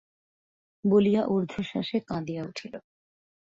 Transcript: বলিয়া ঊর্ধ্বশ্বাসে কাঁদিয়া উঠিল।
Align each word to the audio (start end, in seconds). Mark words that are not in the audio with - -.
বলিয়া 0.83 1.21
ঊর্ধ্বশ্বাসে 1.27 1.97
কাঁদিয়া 2.07 2.43
উঠিল। 2.45 2.73